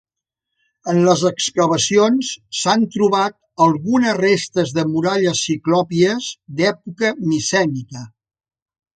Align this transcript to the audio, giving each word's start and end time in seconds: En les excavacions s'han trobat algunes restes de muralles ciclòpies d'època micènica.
En 0.91 0.99
les 1.07 1.19
excavacions 1.29 2.29
s'han 2.59 2.85
trobat 2.95 3.35
algunes 3.65 4.17
restes 4.19 4.73
de 4.77 4.85
muralles 4.93 5.43
ciclòpies 5.49 6.31
d'època 6.61 7.13
micènica. 7.33 8.03